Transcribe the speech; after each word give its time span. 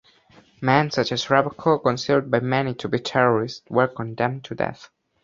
Men 0.61 0.89
such 0.89 1.11
as 1.11 1.27
Ravachol, 1.29 1.77
considered 1.83 2.31
by 2.31 2.39
many 2.39 2.73
to 2.73 2.87
be 2.89 2.97
terrorists, 2.97 3.61
were 3.69 3.87
condemned 3.87 4.43
to 4.45 4.55
death. 4.55 4.89